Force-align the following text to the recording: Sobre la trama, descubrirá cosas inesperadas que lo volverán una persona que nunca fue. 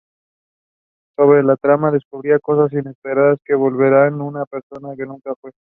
Sobre 1.15 1.43
la 1.43 1.55
trama, 1.57 1.91
descubrirá 1.91 2.39
cosas 2.39 2.73
inesperadas 2.73 3.37
que 3.45 3.53
lo 3.53 3.59
volverán 3.59 4.19
una 4.19 4.47
persona 4.47 4.95
que 4.97 5.05
nunca 5.05 5.35
fue. 5.39 5.51